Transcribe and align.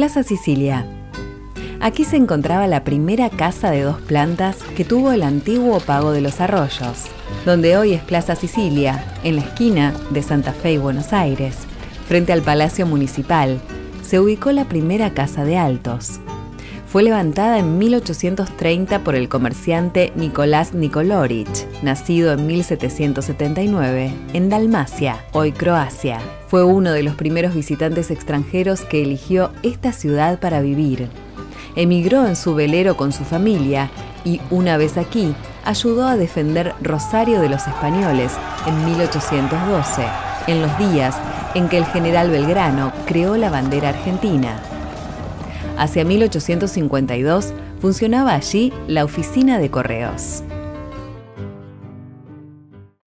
Plaza 0.00 0.22
Sicilia. 0.22 0.86
Aquí 1.78 2.04
se 2.04 2.16
encontraba 2.16 2.66
la 2.66 2.84
primera 2.84 3.28
casa 3.28 3.70
de 3.70 3.82
dos 3.82 4.00
plantas 4.00 4.56
que 4.74 4.82
tuvo 4.82 5.12
el 5.12 5.22
antiguo 5.22 5.78
Pago 5.78 6.10
de 6.12 6.22
los 6.22 6.40
Arroyos, 6.40 7.04
donde 7.44 7.76
hoy 7.76 7.92
es 7.92 8.02
Plaza 8.02 8.34
Sicilia, 8.34 9.04
en 9.24 9.36
la 9.36 9.42
esquina 9.42 9.92
de 10.08 10.22
Santa 10.22 10.54
Fe 10.54 10.72
y 10.72 10.78
Buenos 10.78 11.12
Aires, 11.12 11.54
frente 12.08 12.32
al 12.32 12.40
Palacio 12.40 12.86
Municipal, 12.86 13.60
se 14.02 14.18
ubicó 14.18 14.52
la 14.52 14.64
primera 14.64 15.12
casa 15.12 15.44
de 15.44 15.58
altos. 15.58 16.18
Fue 16.90 17.04
levantada 17.04 17.60
en 17.60 17.78
1830 17.78 19.04
por 19.04 19.14
el 19.14 19.28
comerciante 19.28 20.12
Nicolás 20.16 20.74
Nikolorich, 20.74 21.68
nacido 21.84 22.32
en 22.32 22.48
1779 22.48 24.12
en 24.32 24.48
Dalmacia, 24.48 25.24
hoy 25.30 25.52
Croacia. 25.52 26.18
Fue 26.48 26.64
uno 26.64 26.90
de 26.90 27.04
los 27.04 27.14
primeros 27.14 27.54
visitantes 27.54 28.10
extranjeros 28.10 28.80
que 28.80 29.02
eligió 29.02 29.52
esta 29.62 29.92
ciudad 29.92 30.40
para 30.40 30.62
vivir. 30.62 31.08
Emigró 31.76 32.26
en 32.26 32.34
su 32.34 32.56
velero 32.56 32.96
con 32.96 33.12
su 33.12 33.22
familia 33.22 33.88
y, 34.24 34.40
una 34.50 34.76
vez 34.76 34.96
aquí, 34.96 35.32
ayudó 35.64 36.08
a 36.08 36.16
defender 36.16 36.74
Rosario 36.82 37.40
de 37.40 37.50
los 37.50 37.68
españoles 37.68 38.32
en 38.66 38.84
1812, 38.84 40.02
en 40.48 40.60
los 40.60 40.76
días 40.76 41.14
en 41.54 41.68
que 41.68 41.78
el 41.78 41.84
general 41.84 42.30
Belgrano 42.30 42.92
creó 43.06 43.36
la 43.36 43.48
bandera 43.48 43.90
argentina. 43.90 44.60
Hacia 45.76 46.04
1852 46.04 47.52
funcionaba 47.80 48.34
allí 48.34 48.72
la 48.86 49.04
oficina 49.04 49.58
de 49.58 49.70
correos. 49.70 50.42